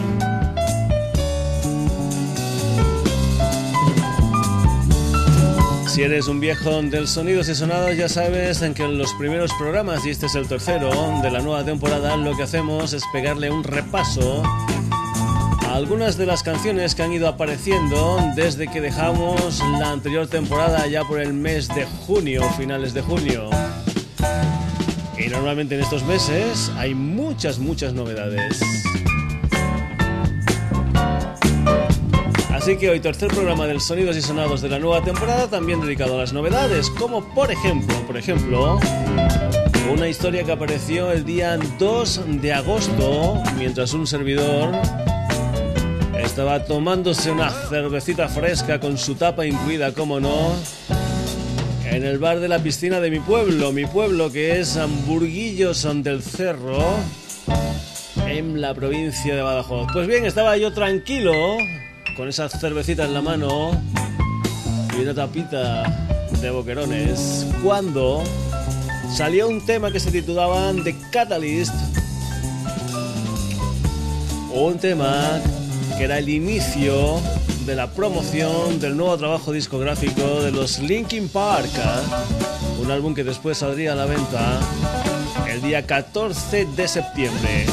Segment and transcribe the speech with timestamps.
[5.93, 9.53] Si eres un viejo del Sonidos y Sonados, ya sabes en que en los primeros
[9.59, 10.89] programas, y este es el tercero
[11.21, 16.41] de la nueva temporada, lo que hacemos es pegarle un repaso a algunas de las
[16.41, 21.67] canciones que han ido apareciendo desde que dejamos la anterior temporada ya por el mes
[21.67, 23.51] de junio, finales de junio.
[25.15, 28.59] Y normalmente en estos meses hay muchas, muchas novedades.
[32.63, 36.15] Así que hoy tercer programa del Sonidos y Sonados de la nueva temporada también dedicado
[36.15, 38.79] a las novedades, como por ejemplo, por ejemplo,
[39.91, 44.71] una historia que apareció el día 2 de agosto mientras un servidor
[46.23, 50.53] estaba tomándose una cervecita fresca con su tapa incluida, como no,
[51.83, 56.23] en el bar de la piscina de mi pueblo, mi pueblo que es Hamburguillos del
[56.23, 56.81] Cerro,
[58.25, 59.89] en la provincia de Badajoz.
[59.91, 61.57] Pues bien, estaba yo tranquilo
[62.15, 63.71] con esa cervecita en la mano
[64.97, 65.83] y una tapita
[66.41, 68.23] de boquerones, cuando
[69.11, 71.73] salió un tema que se titulaba The Catalyst,
[74.53, 75.39] un tema
[75.97, 77.19] que era el inicio
[77.65, 81.71] de la promoción del nuevo trabajo discográfico de los Linkin Park,
[82.81, 84.59] un álbum que después saldría a la venta
[85.49, 87.65] el día 14 de septiembre.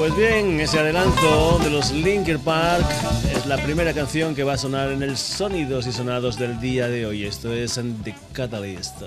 [0.00, 2.86] Pues bien, ese adelanto de los Linkin Park
[3.36, 6.88] es la primera canción que va a sonar en el Sonidos y Sonados del día
[6.88, 7.26] de hoy.
[7.26, 9.02] Esto es The Catalyst.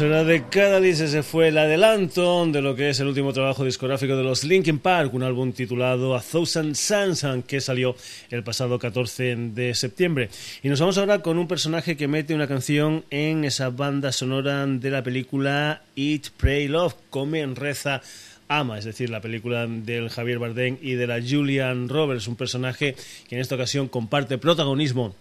[0.00, 4.16] Hora de Cadalis ese fue el adelanto de lo que es el último trabajo discográfico
[4.16, 7.94] de los Linkin Park, un álbum titulado A Thousand Suns que salió
[8.30, 10.30] el pasado 14 de septiembre.
[10.64, 14.66] Y nos vamos ahora con un personaje que mete una canción en esa banda sonora
[14.66, 18.02] de la película Eat, Pray, Love, Come, Reza,
[18.48, 22.96] Ama, es decir, la película del Javier Bardem y de la Julian Roberts, un personaje
[23.28, 25.14] que en esta ocasión comparte protagonismo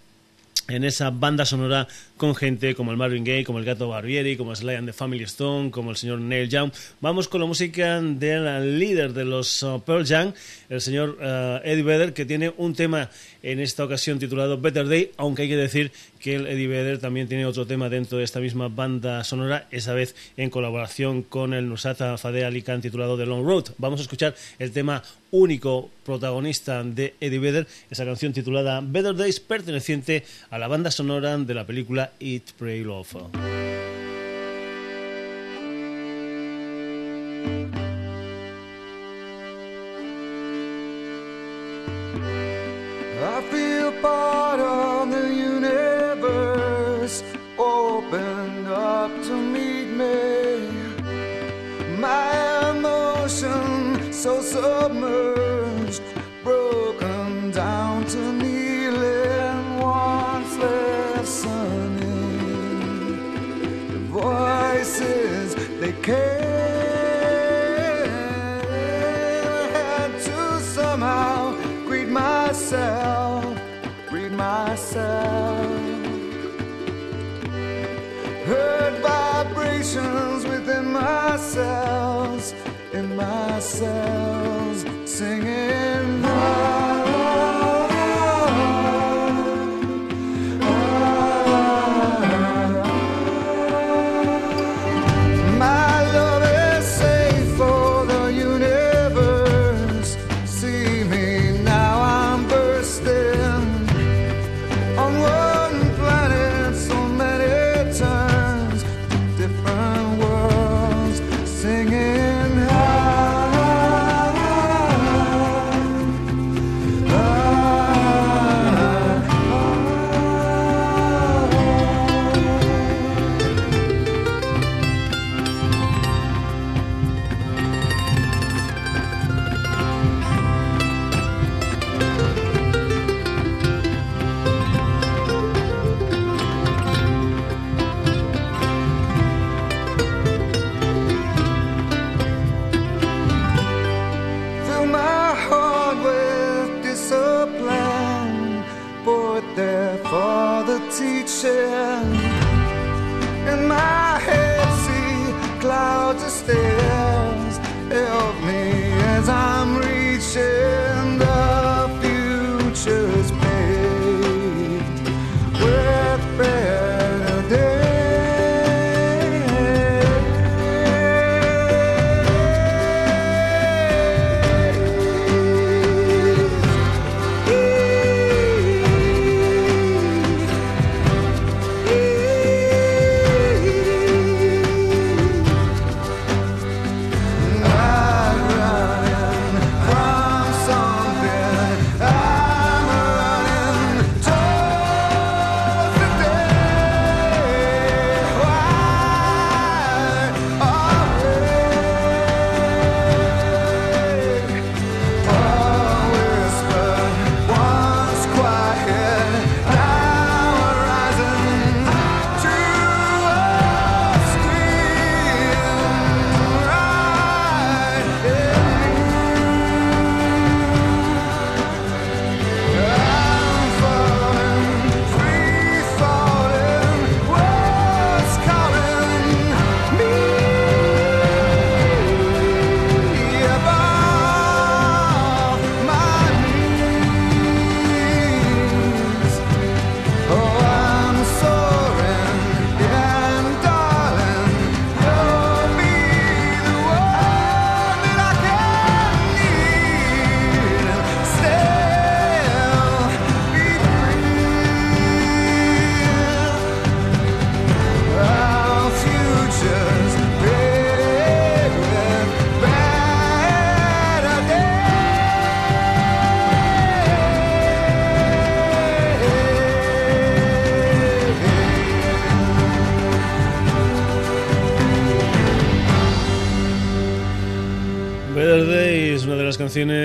[0.68, 1.88] en esa banda sonora
[2.18, 5.24] con gente como el Marvin Gaye, como el Gato Barbieri, como Sly and the Family
[5.24, 6.72] Stone, como el señor Neil Young.
[7.02, 10.34] Vamos con la música del líder de los uh, Pearl Jam,
[10.70, 13.10] el señor uh, Eddie Vedder, que tiene un tema
[13.42, 15.92] en esta ocasión titulado Better Day, aunque hay que decir
[16.24, 20.16] que Eddie Vedder también tiene otro tema dentro de esta misma banda sonora, esa vez
[20.38, 23.66] en colaboración con el Nusata Fadeh Ali Khan titulado The Long Road.
[23.78, 29.42] Vamos a escuchar el tema único protagonista de Eddie Vedder, esa canción titulada Better Days,
[29.42, 33.63] perteneciente a la banda sonora de la película Eat, Pray, Love.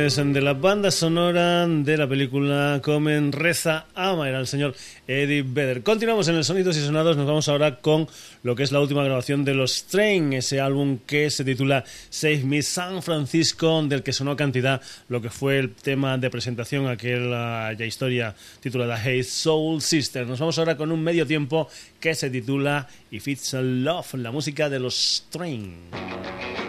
[0.08, 4.74] Canciones de la banda sonora de la película Comen, Reza, Ama, era el señor
[5.06, 5.82] Eddie Vedder.
[5.82, 8.08] Continuamos en el Sonidos y Sonados, nos vamos ahora con
[8.42, 12.42] lo que es la última grabación de los Train, ese álbum que se titula Save
[12.44, 17.74] Me San Francisco, del que sonó cantidad lo que fue el tema de presentación, aquella
[17.74, 20.26] ya historia titulada Hey Soul Sister.
[20.26, 21.68] Nos vamos ahora con un medio tiempo
[22.00, 26.67] que se titula If It's a Love, la música de los Train.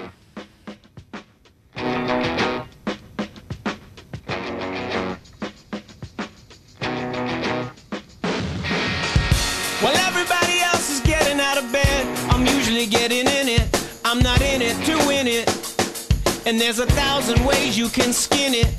[16.49, 18.73] And there's a thousand ways you can skin it.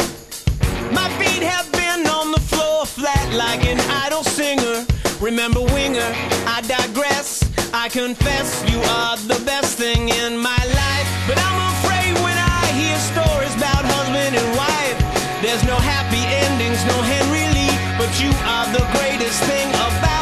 [0.90, 4.84] My feet have been on the floor flat like an idle singer.
[5.20, 6.10] Remember Winger,
[6.50, 7.46] I digress.
[7.72, 11.08] I confess you are the best thing in my life.
[11.28, 14.98] But I'm afraid when I hear stories about husband and wife,
[15.40, 17.74] there's no happy endings, no Henry Lee.
[17.94, 20.19] But you are the greatest thing about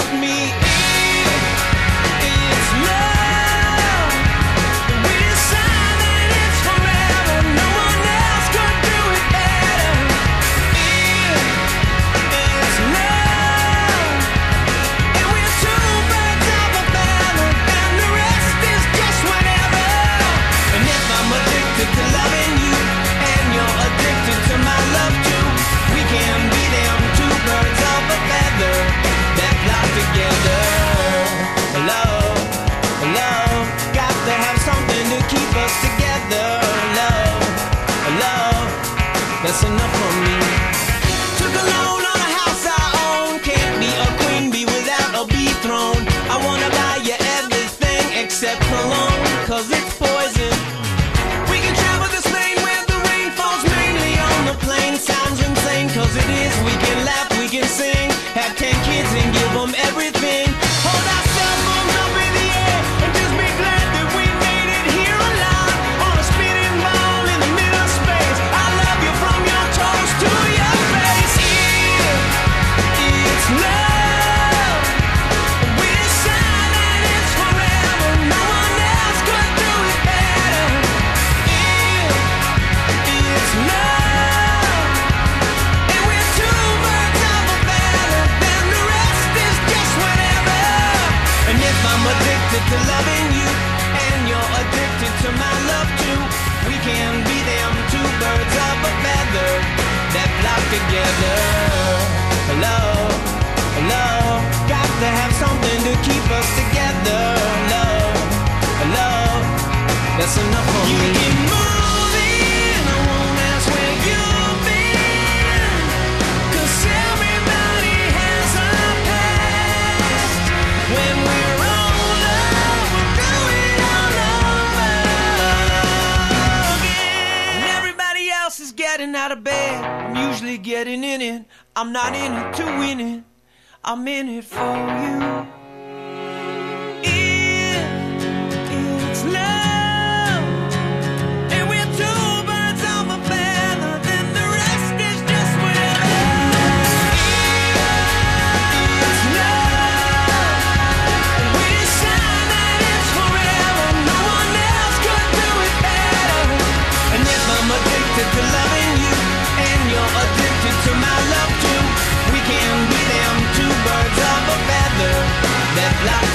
[133.84, 135.57] I'm in it for you.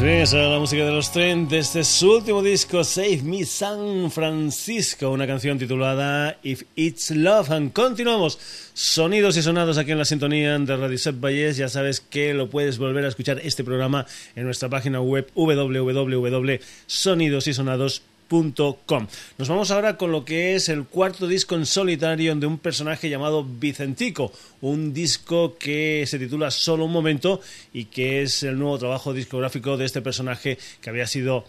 [0.00, 7.50] desde su último disco Save Me San Francisco, una canción titulada If It's Love.
[7.50, 8.38] And continuamos
[8.72, 11.58] sonidos y sonados aquí en la sintonía de Radio Set Valles.
[11.58, 18.09] Ya sabes que lo puedes volver a escuchar este programa en nuestra página web www.sonidosysonados.com
[18.30, 23.10] nos vamos ahora con lo que es el cuarto disco en solitario de un personaje
[23.10, 27.40] llamado Vicentico, un disco que se titula Solo un momento
[27.72, 31.44] y que es el nuevo trabajo discográfico de este personaje que había sido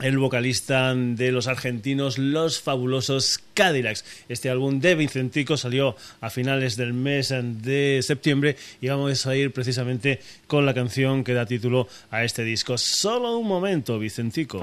[0.00, 4.04] el vocalista de los argentinos Los Fabulosos Cadillacs.
[4.30, 9.52] Este álbum de Vicentico salió a finales del mes de septiembre y vamos a ir
[9.52, 12.78] precisamente con la canción que da título a este disco.
[12.78, 14.62] Solo un momento, Vicentico.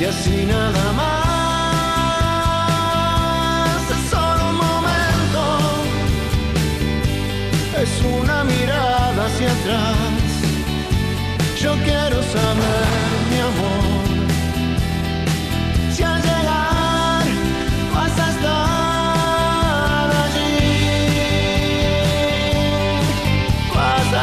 [0.00, 1.80] Y así nada más,
[3.90, 5.42] es solo un momento,
[7.82, 9.96] es una mirada hacia atrás.
[11.60, 12.86] Yo quiero saber,
[13.30, 13.78] mi amor.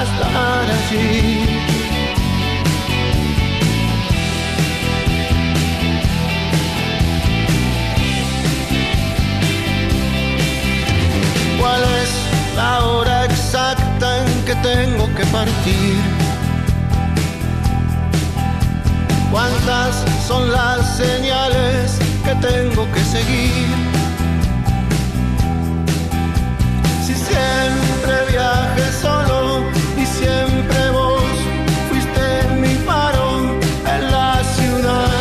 [0.05, 1.54] estar allí.
[12.55, 15.95] La hora exacta en que tengo que partir?
[19.31, 23.67] ¿Cuántas son las señales que tengo que seguir?
[27.05, 29.45] Si siempre viaje solo
[30.05, 31.23] siempre vos
[31.89, 32.25] fuiste
[32.61, 33.29] mi faro
[33.93, 35.11] en la ciudad,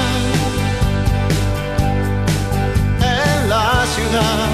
[3.01, 4.54] en la ciudad.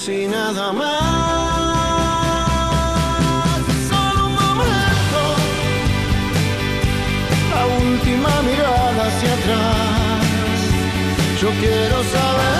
[0.00, 0.88] y así nada más.
[3.88, 5.22] Solo un momento,
[7.54, 10.60] la última mirada hacia atrás.
[11.40, 12.59] Yo quiero saber,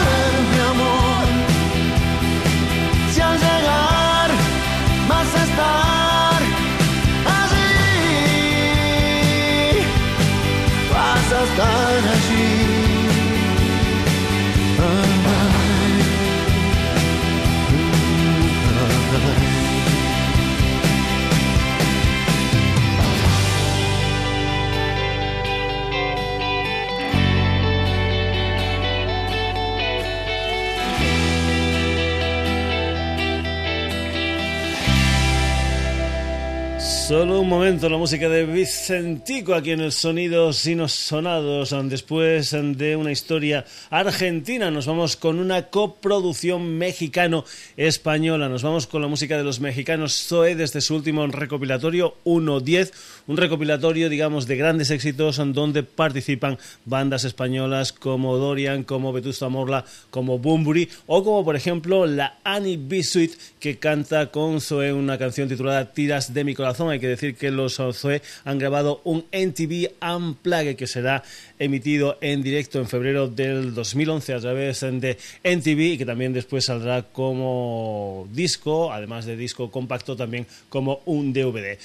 [37.11, 41.75] Solo un momento, la música de Vicentico aquí en el Sonidos Sinos Sonados.
[41.87, 48.49] Después de una historia argentina, nos vamos con una coproducción mexicano-española.
[48.49, 52.93] Nos vamos con la música de los mexicanos Zoe desde su último recopilatorio 1.10,
[53.31, 59.85] un recopilatorio, digamos, de grandes éxitos donde participan bandas españolas como Dorian, como Vetusta Morla,
[60.11, 63.05] como Bumburi o como, por ejemplo, la Annie B.
[63.05, 67.37] Sweet que canta con Zoe una canción titulada Tiras de mi corazón hay que decir
[67.37, 71.23] que los Zoe han grabado un NTV Unplugged que será
[71.61, 76.65] emitido en directo en febrero del 2011 a través de NTV y que también después
[76.65, 81.79] saldrá como disco, además de disco compacto, también como un DVD.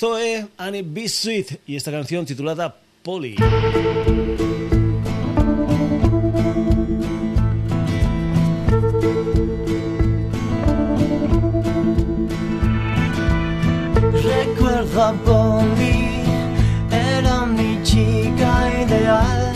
[0.00, 3.36] Zoe, Annie Be Sweet y esta canción titulada Polly.
[14.24, 16.22] Recuerdo a Polly,
[16.90, 19.52] era mi chica ideal,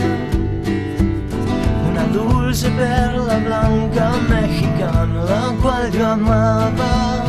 [1.89, 7.25] una dulce perla blanca mexicana, la cual yo amaba,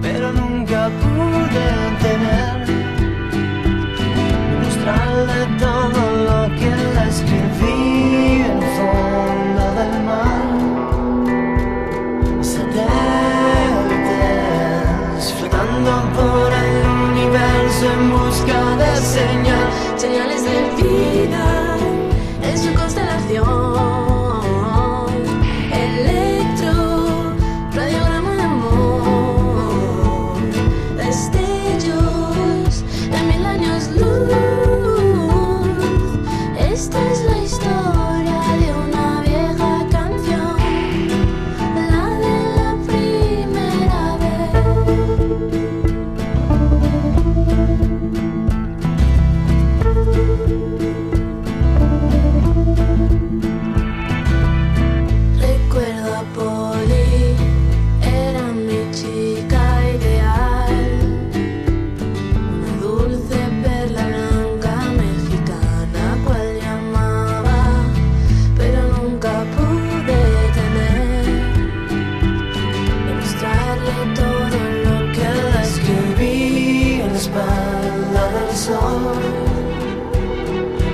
[0.00, 1.85] pero nunca pude
[8.76, 10.46] fondo del mar.
[12.52, 12.84] Satélites
[15.38, 16.76] flotando por el
[17.10, 19.66] universo en busca de señal.
[19.96, 21.65] Señales de vida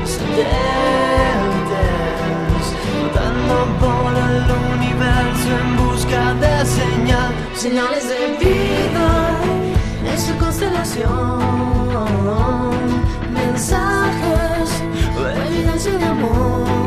[0.05, 0.65] Satélites
[2.83, 7.31] flotando por el universo en busca de señal.
[7.55, 9.09] Señales de vida
[10.11, 11.41] en su constelación.
[13.33, 14.69] Mensajes,
[15.47, 16.82] evidencia de amor.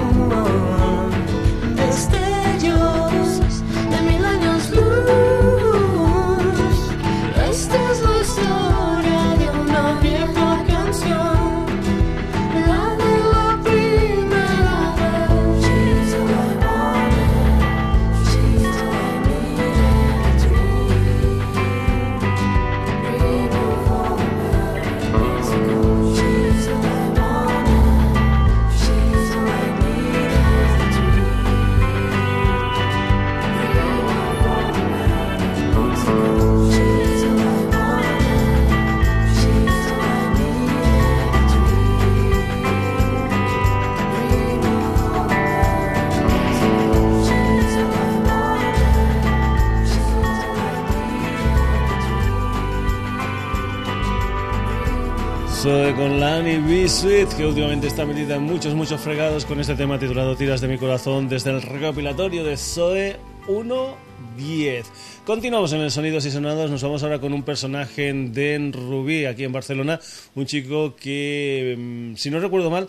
[56.06, 56.88] Con Lani B.
[56.88, 60.68] Sweet, que últimamente está metida en muchos, muchos fregados con este tema titulado Tiras de
[60.68, 63.16] mi corazón desde el recopilatorio de Zoe
[63.48, 64.84] 1.10.
[65.26, 69.46] Continuamos en el Sonidos y Sonados, nos vamos ahora con un personaje de Rubí, aquí
[69.46, 70.00] en Barcelona,
[70.36, 72.88] un chico que, mm, si no recuerdo mal,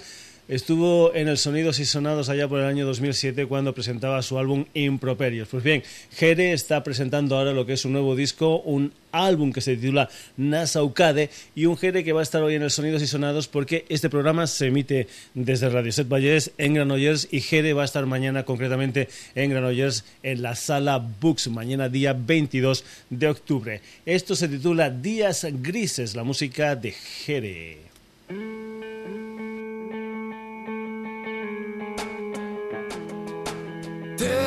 [0.48, 4.66] Estuvo en el Sonidos y Sonados allá por el año 2007 cuando presentaba su álbum
[4.74, 5.48] Improperios.
[5.48, 5.82] Pues bien,
[6.12, 10.08] Jere está presentando ahora lo que es un nuevo disco, un álbum que se titula
[10.36, 13.86] Nasaukade y un Jere que va a estar hoy en el Sonidos y Sonados porque
[13.88, 18.06] este programa se emite desde Radio Set Valles en Granollers y Jere va a estar
[18.06, 23.80] mañana concretamente en Granollers en la sala Books, mañana día 22 de octubre.
[24.04, 27.85] Esto se titula Días Grises, la música de Jere.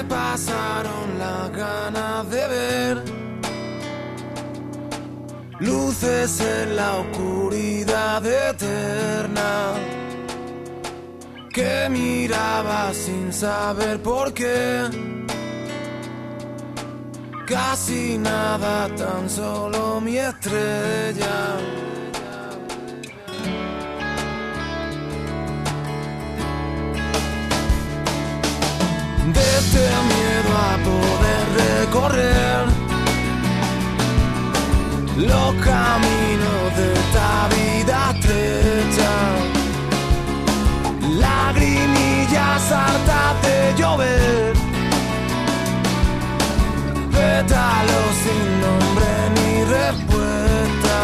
[0.10, 3.04] Pasaron la gana de ver
[5.60, 9.74] luces en la oscuridad eterna
[11.54, 14.88] que miraba sin saber por qué.
[17.46, 21.58] Casi nada, tan solo mi estrella.
[29.40, 32.80] Este miedo a poder recorrer
[35.18, 39.14] los caminos de esta vida estrecha.
[41.18, 44.54] Lagrimillas hartas de llover,
[47.12, 51.00] pétalos sin nombre ni respuesta,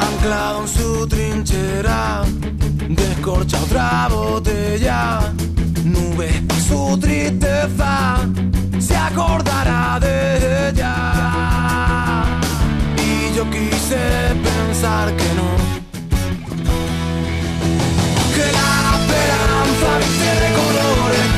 [0.00, 2.22] anclado en su trinchera,
[2.88, 5.20] descorcha otra botella
[5.84, 6.28] nube
[6.68, 8.18] su tristeza
[8.78, 12.24] se acordará de ella.
[12.96, 14.00] Y yo quise
[14.48, 15.48] pensar que no.
[18.34, 21.37] Que la esperanza viste de colores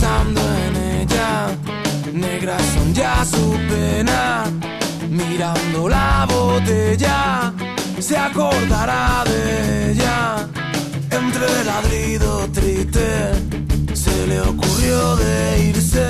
[0.00, 1.48] pensando en ella.
[2.12, 4.44] Negras son ya su pena,
[5.08, 7.52] mirando la botella,
[7.98, 10.48] se acordará de ella.
[11.10, 13.32] Entre ladrido triste,
[13.92, 16.06] se le ocurrió de irse,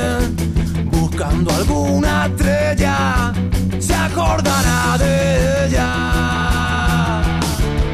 [0.85, 3.33] buscando alguna estrella,
[3.79, 7.22] se acordará de ella.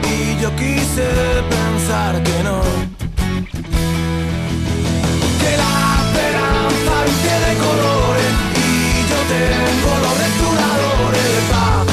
[0.03, 1.09] Y yo quise
[1.49, 2.87] pensar que no
[5.57, 6.95] la esperanza
[7.45, 7.53] de
[9.29, 11.86] tengo los restauradores pintar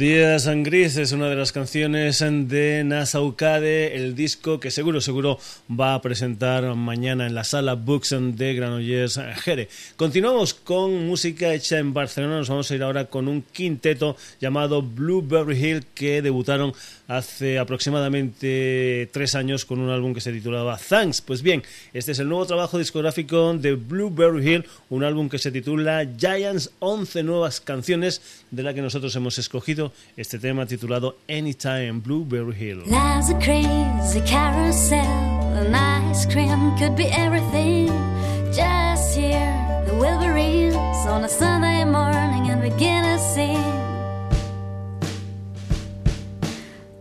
[0.00, 5.38] Días en Gris es una de las canciones de Nasaukade, el disco que seguro, seguro
[5.70, 9.68] va a presentar mañana en la sala Books de Granollers Jere.
[9.96, 14.80] Continuamos con música hecha en Barcelona, nos vamos a ir ahora con un quinteto llamado
[14.80, 16.72] Blueberry Hill que debutaron
[17.06, 21.20] hace aproximadamente tres años con un álbum que se titulaba Thanks.
[21.20, 25.50] Pues bien, este es el nuevo trabajo discográfico de Blueberry Hill, un álbum que se
[25.50, 32.00] titula Giants, 11 nuevas canciones de la que nosotros hemos escogido este tema titulado Anytime
[32.00, 32.82] Blueberry Hill.
[32.86, 34.98] Life's a crazy carousel,
[35.56, 37.88] and ice cream could be everything.
[38.52, 40.74] Just hear the Wilburys
[41.06, 43.62] on a Sunday morning and begin to sing.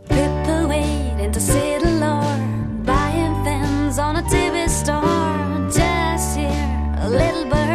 [0.07, 5.69] People waiting to see the Lord, buying things on a TV store.
[5.71, 7.68] Just hear a little bird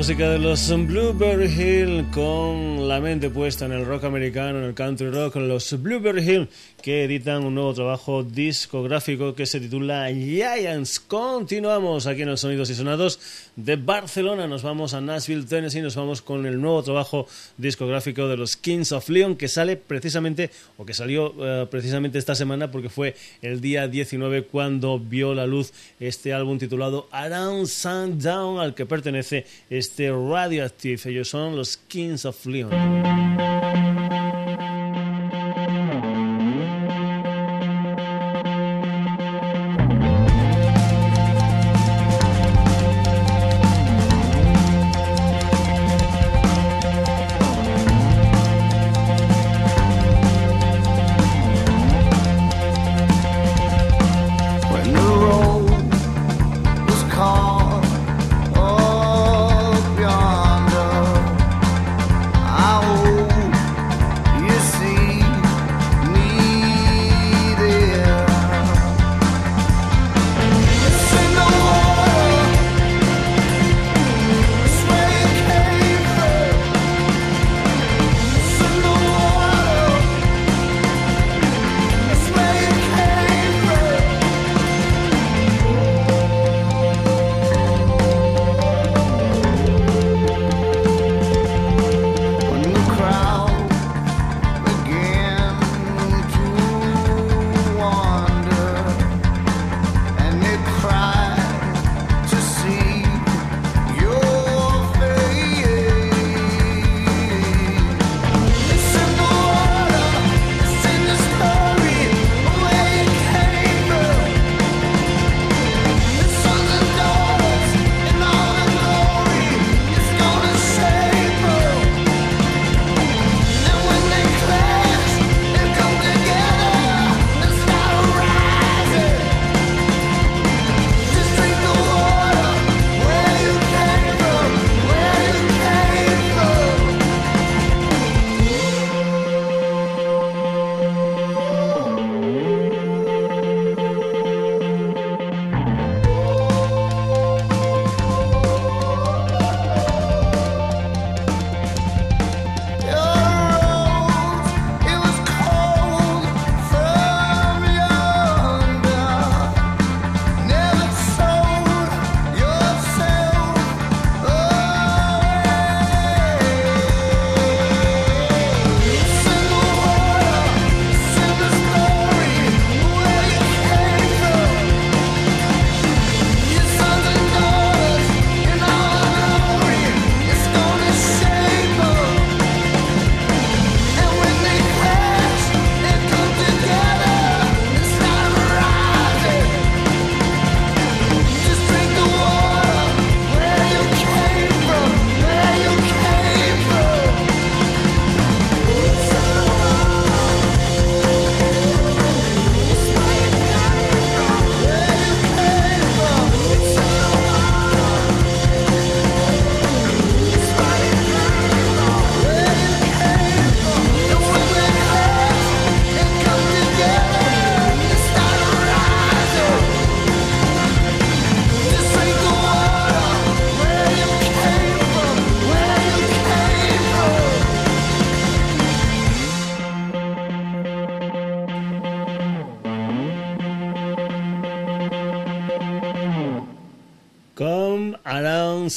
[0.00, 4.74] música de los Blueberry Hill con la mente puesta en el rock americano, en el
[4.74, 6.48] country rock, los Blueberry Hill
[6.82, 10.98] que editan un nuevo trabajo discográfico que se titula Giants.
[10.98, 13.20] Continuamos aquí en los Sonidos y Sonados
[13.54, 18.36] de Barcelona, nos vamos a Nashville, Tennessee, nos vamos con el nuevo trabajo discográfico de
[18.36, 22.88] los Kings of Leon que sale precisamente, o que salió eh, precisamente esta semana porque
[22.88, 28.84] fue el día 19 cuando vio la luz este álbum titulado Around Sundown al que
[28.84, 31.00] pertenece este Radioactive.
[31.04, 32.79] Ellos son los Kings of Leon.
[32.80, 33.49] Música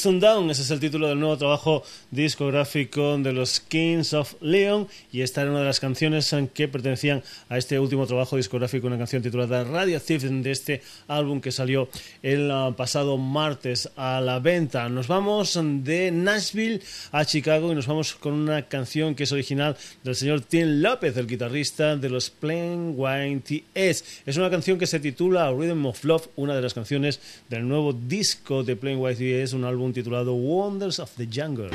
[0.06, 4.88] Around Sundown, ese es el título del nuevo trabajo discográfico de los Kings of Leon
[5.12, 8.88] y esta era una de las canciones en que pertenecían a este último trabajo discográfico,
[8.88, 11.88] una canción titulada Radioactive de este álbum que salió
[12.22, 14.90] el ah, pasado martes a la venta.
[14.90, 16.82] Nos vamos de Nashville
[17.12, 21.16] a Chicago y nos vamos con una canción que es original del señor Tim López,
[21.18, 24.22] el guitarrista de los Plain White T's.
[24.26, 27.20] Es una canción que se titula Rhythm of Love, una de las canciones
[27.50, 31.70] del nuevo disco de Plain White T's, un álbum titulado Wonders of the Jungle.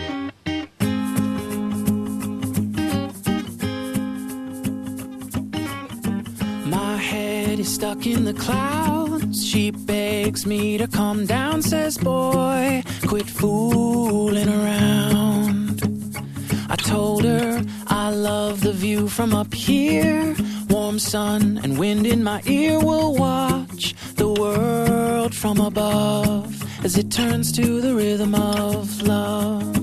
[6.66, 9.46] My head is stuck in the clouds.
[9.46, 15.82] She begs me to come down, says, Boy, quit fooling around.
[16.68, 20.34] I told her I love the view from up here.
[20.68, 26.57] Warm sun and wind in my ear will watch the world from above
[26.88, 29.76] as it turns to the rhythm of love.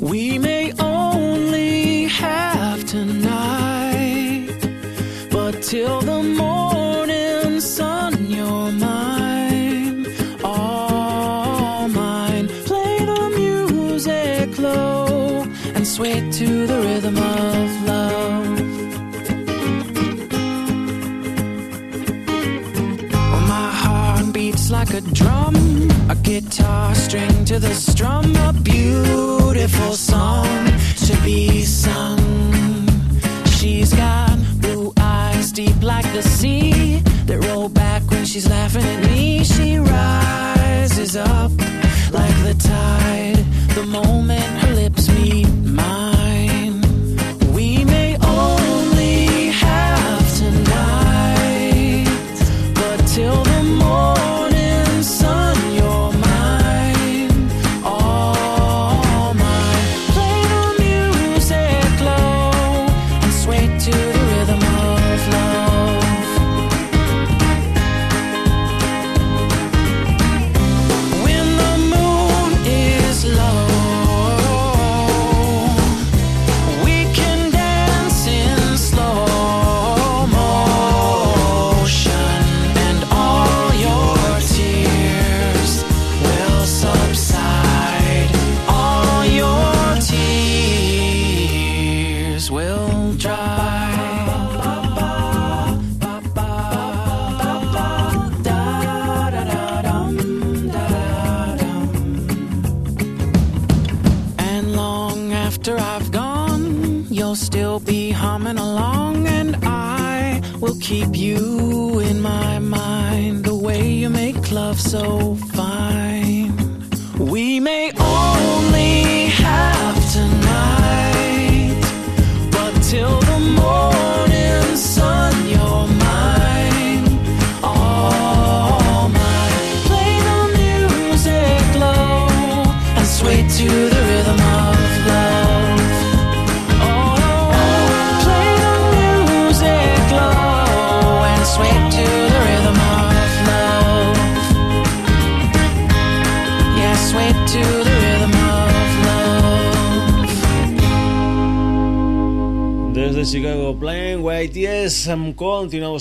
[0.00, 4.48] We may only have tonight,
[5.30, 6.00] but till
[26.08, 30.66] a guitar string to the strum, a beautiful song
[31.06, 32.18] to be sung.
[33.46, 39.10] She's got blue eyes deep like the sea that roll back when she's laughing at
[39.10, 39.42] me.
[39.44, 41.50] She rises up
[42.12, 43.44] like the tide
[43.74, 44.65] the moment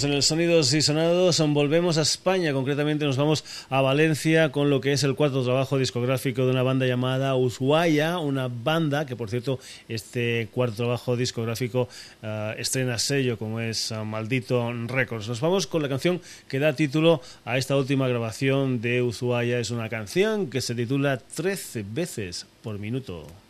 [0.04, 4.82] en el Sonidos y Sonados, volvemos a España, concretamente nos vamos a Valencia con lo
[4.82, 9.30] que es el cuarto trabajo discográfico de una banda llamada Ushuaia, una banda que por
[9.30, 11.88] cierto este cuarto trabajo discográfico
[12.24, 15.30] uh, estrena sello como es uh, Maldito Records.
[15.30, 16.20] Nos vamos con la canción
[16.50, 21.20] que da título a esta última grabación de Ushuaia, es una canción que se titula
[21.20, 23.45] 13 veces por minuto.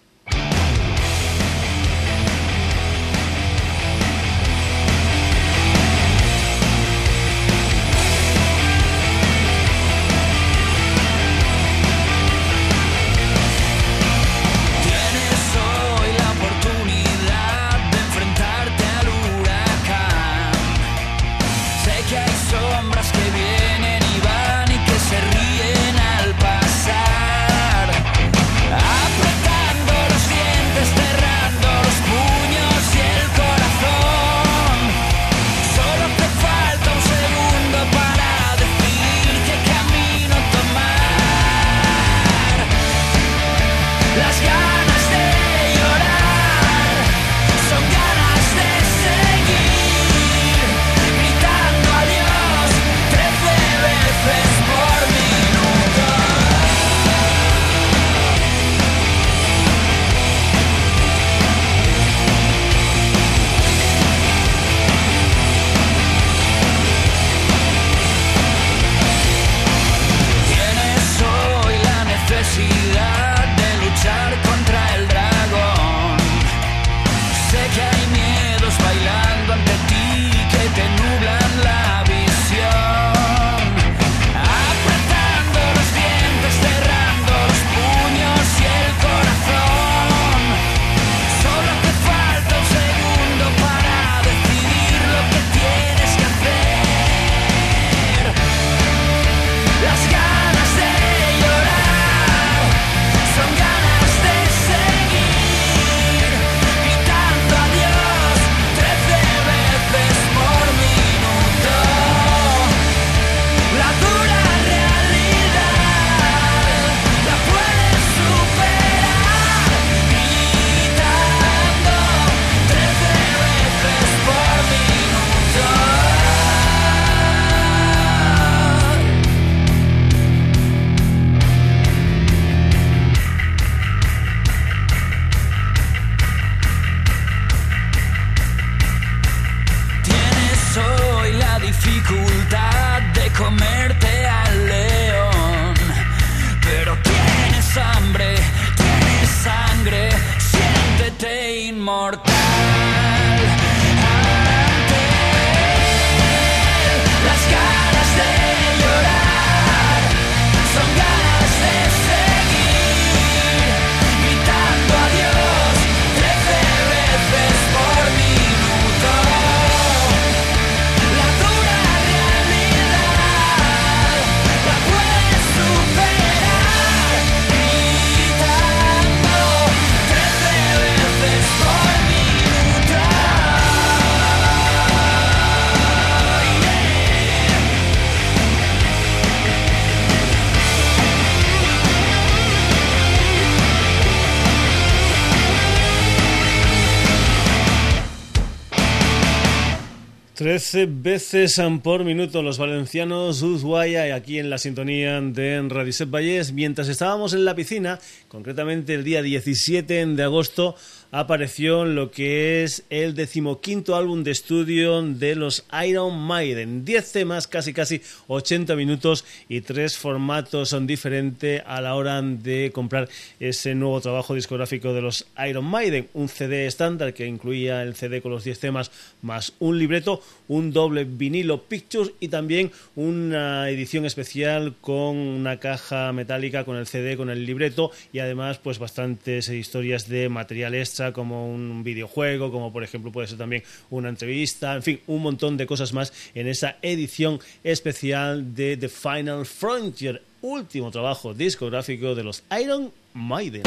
[200.45, 206.53] 13 veces por minuto los valencianos Ushuaia aquí en la sintonía de Radicet Vallés.
[206.53, 210.75] Mientras estábamos en la piscina, concretamente el día 17 de agosto,
[211.17, 216.83] apareció lo que es el decimoquinto álbum de estudio de los Iron Maiden.
[216.83, 222.71] 10 temas, casi casi 80 minutos y tres formatos son diferentes a la hora de
[222.73, 223.07] comprar
[223.39, 226.09] ese nuevo trabajo discográfico de los Iron Maiden.
[226.13, 228.91] Un CD estándar que incluía el CD con los 10 temas
[229.21, 236.11] más un libreto, un doble vinilo Pictures y también una edición especial con una caja
[236.11, 241.04] metálica con el CD, con el libreto y además pues bastantes historias de material extra
[241.13, 245.57] como un videojuego, como por ejemplo puede ser también una entrevista, en fin, un montón
[245.57, 252.23] de cosas más en esa edición especial de The Final Frontier, último trabajo discográfico de
[252.23, 253.63] los Iron Maiden.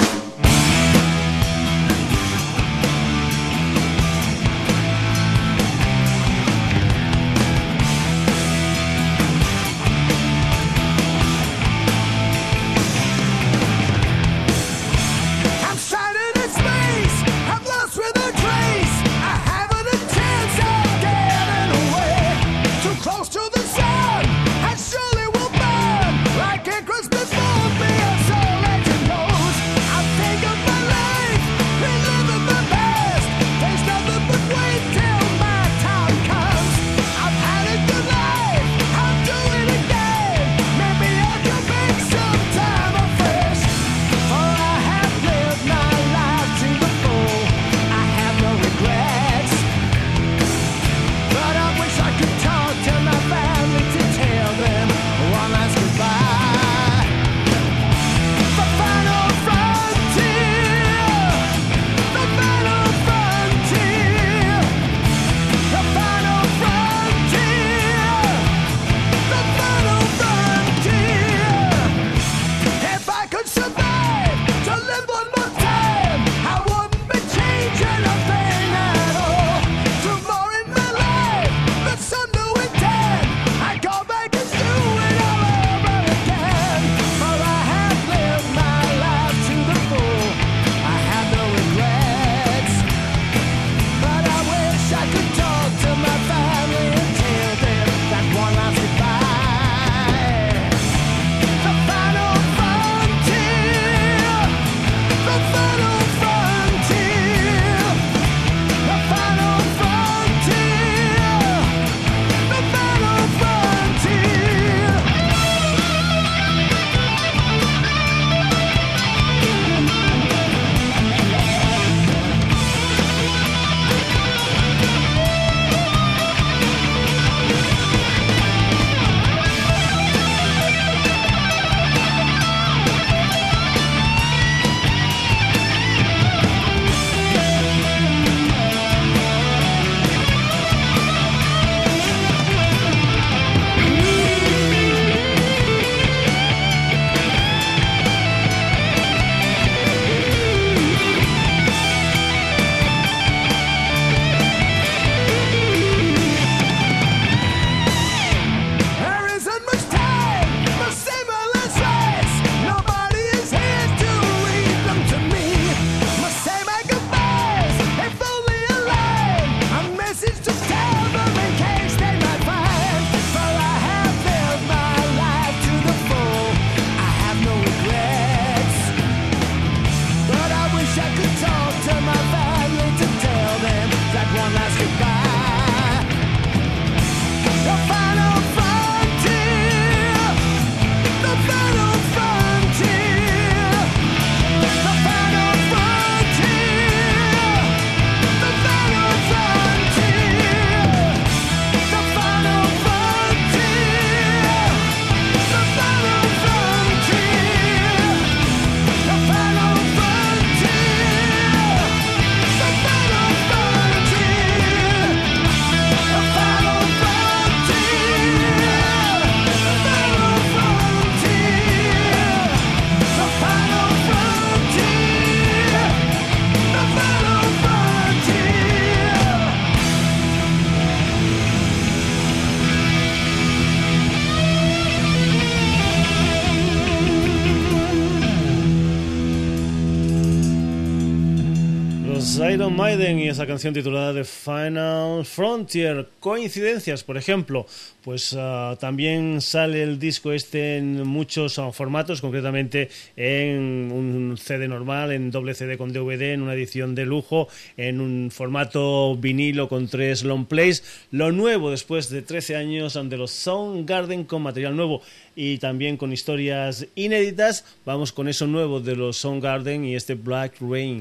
[243.09, 246.09] Maiden y esa canción titulada The Final Frontier.
[246.21, 247.67] Coincidencias, por ejemplo,
[248.03, 254.69] pues ah, también sale el disco este en muchos ah, formatos, concretamente en un CD
[254.69, 259.69] normal, en doble CD con DVD, en una edición de lujo, en un formato vinilo
[259.69, 261.07] con tres long plays.
[261.11, 265.03] Lo nuevo después de 13 años de los Soundgarden con material nuevo
[265.35, 267.65] y también con historias inéditas.
[267.87, 271.01] Vamos con eso nuevo de los Soundgarden y este Black Rain.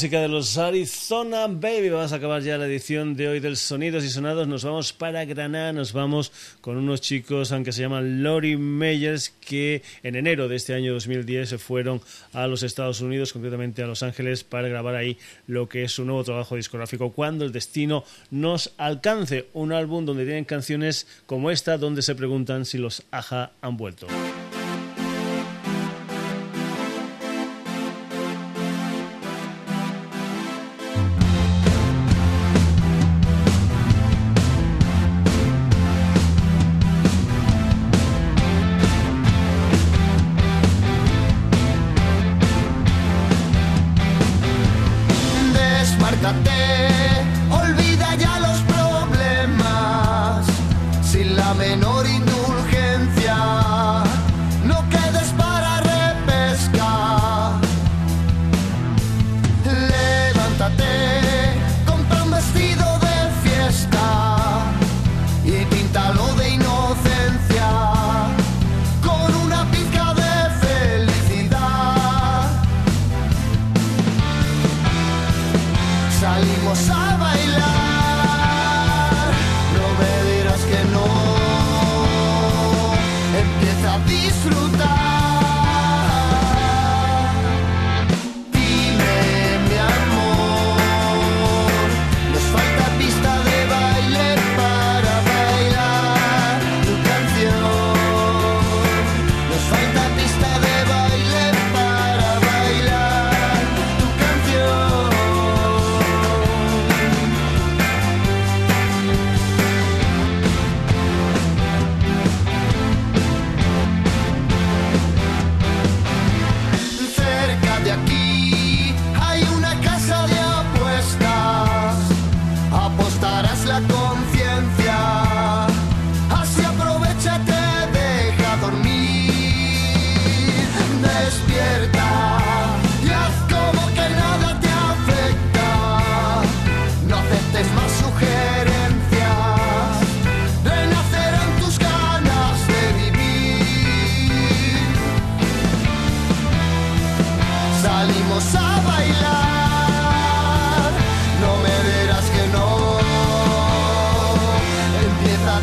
[0.00, 1.90] Música de los Arizona Baby.
[1.90, 4.48] Vamos a acabar ya la edición de hoy del Sonidos y Sonados.
[4.48, 6.32] Nos vamos para Granada, nos vamos
[6.62, 11.50] con unos chicos, aunque se llaman Lori Meyers, que en enero de este año 2010
[11.50, 12.00] se fueron
[12.32, 16.06] a los Estados Unidos, concretamente a Los Ángeles, para grabar ahí lo que es su
[16.06, 19.48] nuevo trabajo discográfico, Cuando el Destino nos alcance.
[19.52, 24.06] Un álbum donde tienen canciones como esta, donde se preguntan si los Aja han vuelto.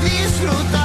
[0.03, 0.76] Disfrutar.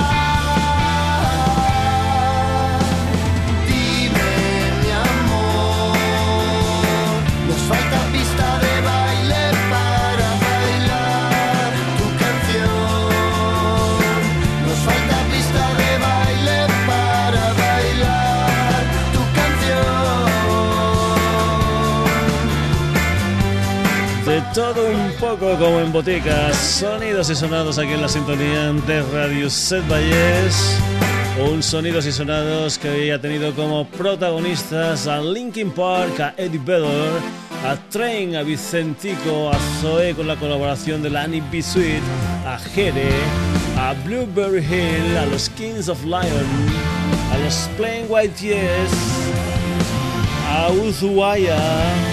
[24.55, 29.49] Todo un poco como en boticas, sonidos y sonados aquí en la sintonía de Radio
[29.49, 30.79] Set Valles.
[31.43, 36.61] Un sonidos y sonados que hoy ha tenido como protagonistas a Linkin Park, a Eddie
[36.63, 37.13] Vedder,
[37.67, 41.63] a Train, a Vicentico, a Zoe con la colaboración de la Annie B.
[41.63, 42.03] Sweet,
[42.47, 43.09] a Jere,
[43.79, 46.47] a Blueberry Hill, a los Kings of Lion,
[47.33, 48.93] a los Plain White Yes,
[50.47, 52.12] a Ushuaia